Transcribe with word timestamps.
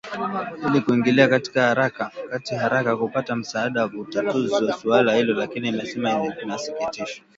ili 0.67 0.81
kuingilia 0.81 1.27
kati 1.27 1.59
haraka 2.57 2.97
kupata 2.97 3.35
msaada 3.35 3.81
wa 3.81 3.87
utatuzi 3.87 4.53
wa 4.65 4.73
suala 4.73 5.15
hilo 5.15 5.33
lakini 5.33 5.69
imesema 5.69 6.33
inasikitishwa 6.43 7.25